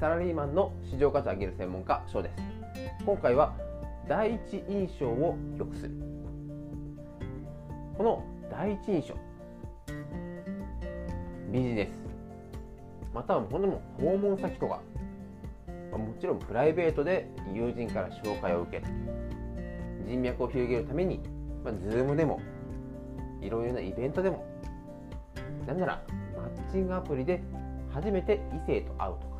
[0.00, 2.36] サラリーマンの市場価値を上げる専門家翔です。
[3.04, 3.54] 今回は
[4.08, 5.90] 第一印象を良くする。
[7.98, 9.14] この第一印象
[11.52, 11.90] ビジネス。
[13.12, 14.80] またはこの訪問先とか
[15.92, 18.84] もちろんプライベートで友人から紹介を受ける。
[20.06, 21.20] 人脈を広げるために、
[21.62, 22.40] まあ、Zoom でも
[23.42, 24.46] いろいろなイベントでも
[25.66, 26.02] なんなら
[26.34, 27.42] マッチングアプリで
[27.92, 29.39] 初めて異性と会うとか。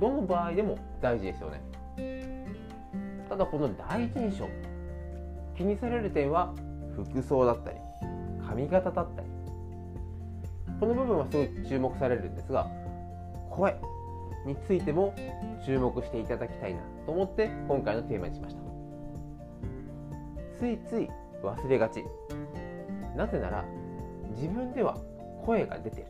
[0.00, 1.60] どの場合でも大事ですよね。
[3.28, 4.48] ただこの第一印象
[5.56, 6.52] 気にされる点は
[6.94, 7.78] 服装だったり
[8.46, 9.28] 髪型だったり。
[10.80, 12.68] この部分はすごい注目されるんですが
[13.50, 13.76] 声
[14.44, 15.14] についても
[15.64, 18.62] 注目していただきたいなと思って今回のテーマにしました。
[20.58, 21.08] ついつい
[21.42, 22.04] 忘れがち。
[23.16, 23.64] なぜなら
[24.34, 24.96] 自分では
[25.46, 26.06] 声が出てる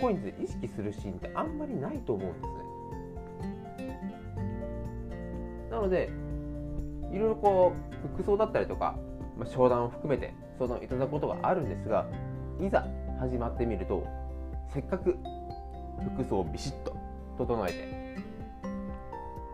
[0.00, 2.65] 声について意識するシーンってあんまりないと思うんです
[5.76, 6.10] なので
[7.12, 8.96] いろいろこう服装だったりとか、
[9.36, 12.06] まあ、商談を含めて相談をいただくことがあるんですが
[12.58, 12.86] いざ
[13.20, 14.06] 始まってみると
[14.72, 15.18] せっかく
[16.16, 16.96] 服装をビシッと
[17.36, 18.16] 整えて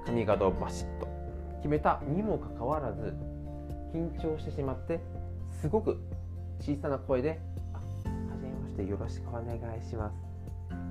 [0.06, 1.08] 髪型をバシッと
[1.56, 3.14] 決めたにもかかわらず
[3.92, 5.00] 緊張してしまって
[5.60, 6.00] すごく
[6.60, 7.40] 小さな声で
[7.74, 10.16] 「あはじめましてよろしくお願いします」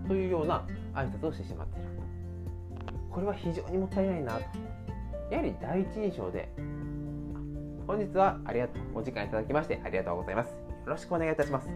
[0.09, 1.91] というような挨拶をしてしまっている。
[3.11, 4.41] これは非常にもったいないなと。
[5.31, 6.49] やはり第一印象で
[7.87, 10.49] 本日はありがとうお時間いただきましてありがとうございます。
[10.49, 11.69] よろしくお願いいたします。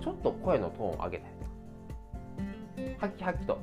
[0.00, 3.58] ちょっと声のトーンを上げたりとハキハキと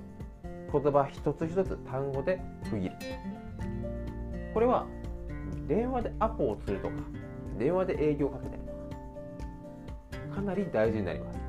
[0.72, 2.92] 言葉一つ一つ単語で区切る。
[4.54, 4.86] これは
[5.68, 6.94] 電話でアポをするとか
[7.58, 11.40] 電話で営業をかけたりとかかなり大事になります。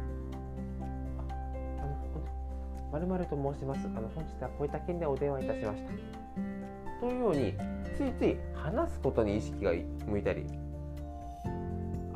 [2.91, 3.87] まるまると申します。
[3.95, 6.24] あの本日はこういった件でお電話いたしました。
[7.05, 7.53] というように
[7.99, 9.73] ついつい話すことに意識が
[10.07, 10.47] 向いたり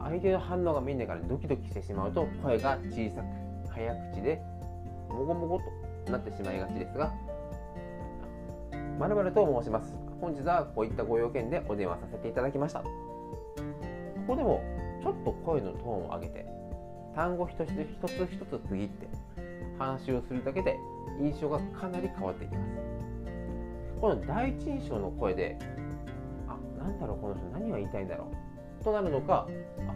[0.03, 4.41] 相手の反応が見えないからドキドキしてしまうと声が小さく早口で
[5.11, 5.65] もごもごと
[6.11, 7.13] なってしまいがちですが
[8.99, 9.95] まるまると申します。
[10.23, 12.81] 本日はこういったご用件でお電話させていただきました。
[12.81, 12.89] こ
[14.27, 14.63] こでも
[15.03, 16.47] ちょっと声のトーンを上げて
[17.15, 19.09] 単語一つ一つ一つ区切って
[19.79, 20.77] 話をするだけで
[21.21, 23.18] 印象がかなり変わっていきます。
[24.01, 25.59] この第一印象の声で
[26.47, 28.29] あなんだろうこの人何が言いたいんだろ
[28.81, 29.49] うとなるのか
[29.89, 29.95] あ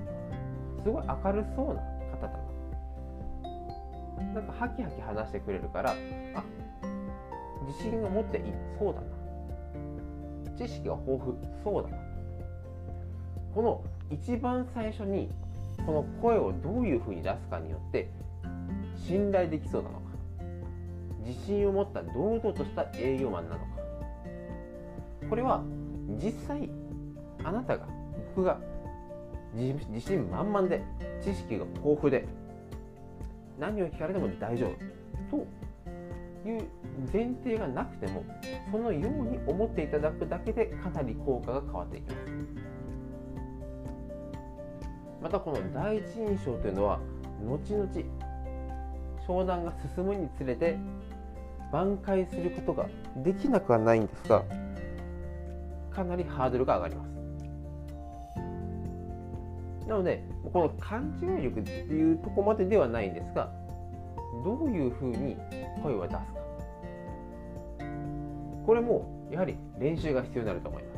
[0.82, 1.80] すごい明るそうな方
[2.22, 2.38] だな。
[4.34, 5.94] なんかハキハキ話してくれるから
[6.34, 6.42] あ
[7.66, 8.40] 自信を持ってい
[8.78, 9.06] そうだな。
[10.56, 11.96] 知識が豊富そうだな。
[13.54, 15.30] この一番最初に
[15.86, 18.10] この声をどういうふうに出すかによって
[18.96, 20.02] 信頼できそうなのか。
[21.24, 23.71] 自信を持った堂々とした営業マンなのか。
[25.32, 25.62] これは
[26.22, 26.68] 実際
[27.42, 27.86] あなたが
[28.36, 28.60] 僕が
[29.54, 30.84] 自信満々で
[31.24, 32.28] 知識が豊富で
[33.58, 34.66] 何を聞かれても大丈
[35.30, 35.46] 夫と
[36.46, 36.68] いう
[37.10, 38.26] 前提がなくても
[38.70, 42.32] そのように思っていただくだけでかなり効果が変わっていきます。
[45.22, 47.00] またこの第一印象というのは
[47.42, 47.90] 後々
[49.26, 50.76] 商談が進むにつれて
[51.72, 52.86] 挽回することが
[53.24, 54.44] できなくはないんですが
[55.94, 57.08] かなりハードルが上がります。
[59.88, 63.50] なのでこの勘違い力っていうとこまでではないんですが
[64.44, 65.36] どういうふうに
[65.82, 66.24] 声を出すか。
[68.64, 70.88] これもやはり練習が必要になると思いま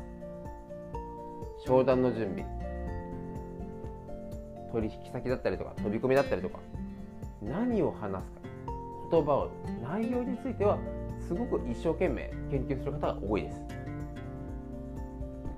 [1.62, 1.66] す。
[1.66, 2.44] 商談の準備。
[4.72, 6.58] 取引先だったりとか飛び込みだったりとか。
[7.42, 8.40] 何を話すか。
[9.10, 9.50] 言葉を
[9.82, 10.78] 内容については
[11.26, 13.73] すごく一生懸命研究する方が多いです。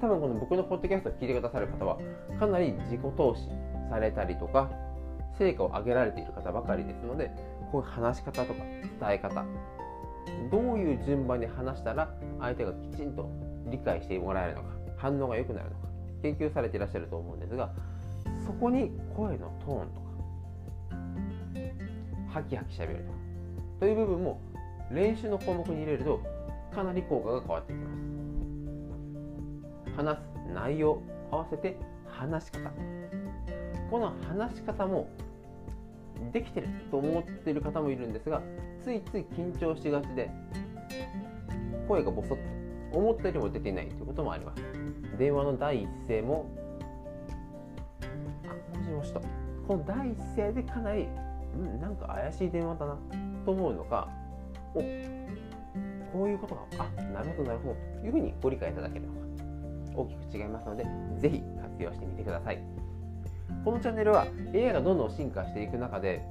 [0.01, 1.99] 多分この僕のポッドキャストを聞いてくださる方は
[2.39, 3.43] かなり自己投資
[3.91, 4.71] されたりとか
[5.39, 7.31] 成果を上げられている方ばかりですので
[7.73, 9.45] こういう話し方とか伝え方
[10.51, 13.29] どういう順番で話したら相手がきちんと
[13.71, 15.89] 理解してもらえるのか反応が良くなるのか
[16.23, 17.71] 研究されていらっしゃると思うんですが
[18.45, 20.07] そこに声のトーンとか
[22.33, 23.19] ハキハキしゃべるとか
[23.81, 24.41] という部分も
[24.91, 26.21] 練習の項目に入れると
[26.75, 28.26] かなり効果が変わってきます。
[29.97, 30.23] 話す
[30.55, 31.77] 内容合わせて
[32.09, 32.71] 話し方
[33.91, 35.09] この話し方も
[36.33, 38.43] できてると思ってる方もいるんですが
[38.83, 40.31] ついつい緊張しがちで
[41.89, 44.63] 声がボソッと思ったよりも出ていないということもあります。
[45.19, 46.47] 電話の第一声も
[48.75, 49.21] あもしもしと
[49.67, 51.09] この第一声でかなり、
[51.55, 52.97] うん、なんか怪しい電話だな
[53.45, 54.09] と思うのか
[54.75, 54.81] お
[56.13, 58.01] こういうことがあなるほどなるほど。
[58.01, 59.26] というふうにご理解いただけるのが
[59.97, 60.85] 大きく違いますので
[61.19, 62.63] ぜひ活用してみてください。
[63.65, 66.23] このチャンネルは AI がどんどん進化していく中で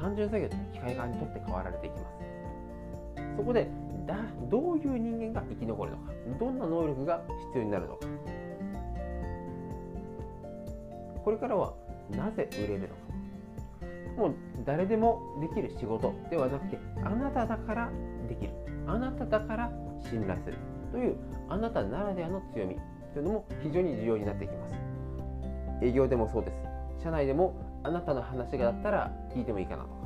[0.00, 3.36] 単純作業と機械側にとって変わられていきます。
[3.36, 3.68] そこで
[4.06, 4.16] だ
[4.50, 7.22] どういう人間が生き残るのかどんな能力が
[7.52, 8.06] 必要になるのか。
[11.24, 11.74] これからは
[12.10, 13.05] なぜ売れるのか。
[14.16, 14.34] もう
[14.64, 17.90] 誰でもできる仕事ではなくてあなただから
[18.28, 18.52] できる。
[18.86, 19.70] あなただから
[20.00, 20.56] 信頼する。
[20.92, 21.16] という
[21.48, 22.76] あなたならではの強み
[23.12, 24.74] というのも非常に重要になってきます。
[25.82, 26.50] 営業でもそうで
[26.98, 27.02] す。
[27.02, 29.96] 社内でもあなたの話がだったら聞いてもいいかなとか。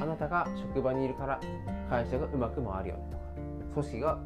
[0.00, 1.40] あなたが職場にいるから
[1.90, 3.24] 会社がうまく回るよねとか。
[3.74, 4.18] 組織が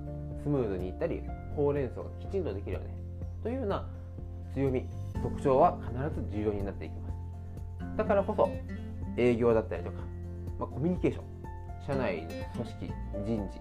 [0.43, 1.23] スムーズにいったり
[1.57, 2.95] ほうれん草がきちんとできるよね。
[3.43, 3.87] というような
[4.55, 4.87] 強み
[5.23, 7.97] 特徴は必ず重要になっていきます。
[7.97, 8.49] だからこそ
[9.17, 9.97] 営業だったりとか、
[10.59, 11.25] まあ、コミュニケーション
[11.87, 12.93] 社内組織
[13.25, 13.59] 人事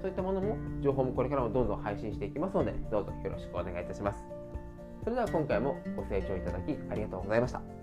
[0.00, 4.18] そういったものも情報もこれからもどんどん配信していきますのでどうぞよろしくお願いいたします。
[5.02, 7.75] それでは今回もご清聴いただきありがとうございました。